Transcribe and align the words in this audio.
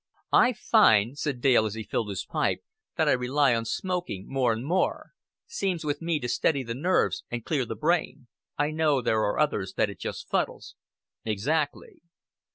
"I 0.33 0.53
find," 0.53 1.15
said 1.15 1.41
Dale, 1.41 1.67
as 1.67 1.75
he 1.75 1.83
filled 1.83 2.09
his 2.09 2.25
pipe, 2.25 2.63
"that 2.97 3.07
I 3.07 3.11
rely 3.11 3.53
on 3.53 3.65
smoking 3.65 4.25
more 4.27 4.51
and 4.51 4.65
more. 4.65 5.11
Seems 5.45 5.85
with 5.85 6.01
me 6.01 6.19
to 6.21 6.27
steady 6.27 6.63
the 6.63 6.73
nerves 6.73 7.23
and 7.29 7.45
clear 7.45 7.65
the 7.65 7.75
brain. 7.75 8.25
I 8.57 8.71
know 8.71 9.03
there 9.03 9.19
are 9.21 9.37
others 9.37 9.75
that 9.75 9.91
it 9.91 9.99
just 9.99 10.27
fuddles." 10.27 10.73
"Exactly." 11.23 12.01